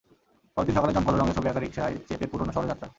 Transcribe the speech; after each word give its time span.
পরদিন 0.57 0.73
সকালে 0.77 0.95
জমকালো 0.95 1.17
রঙে 1.17 1.35
ছবি 1.37 1.47
আঁকা 1.49 1.61
রিকশায় 1.61 1.95
চেপে 2.07 2.25
পুরোনো 2.31 2.51
শহরে 2.53 2.69
যাত্রা। 2.71 2.87